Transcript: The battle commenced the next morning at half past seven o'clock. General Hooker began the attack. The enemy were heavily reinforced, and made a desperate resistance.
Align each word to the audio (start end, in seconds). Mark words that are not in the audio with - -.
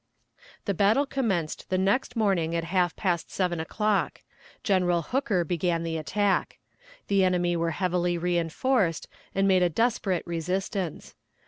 The 0.65 0.73
battle 0.73 1.05
commenced 1.05 1.69
the 1.69 1.77
next 1.77 2.15
morning 2.15 2.55
at 2.55 2.63
half 2.63 2.95
past 2.95 3.29
seven 3.29 3.59
o'clock. 3.59 4.21
General 4.63 5.03
Hooker 5.03 5.45
began 5.45 5.83
the 5.83 5.95
attack. 5.97 6.57
The 7.05 7.23
enemy 7.23 7.55
were 7.55 7.69
heavily 7.77 8.17
reinforced, 8.17 9.07
and 9.35 9.47
made 9.47 9.61
a 9.61 9.69
desperate 9.69 10.23
resistance. 10.25 11.13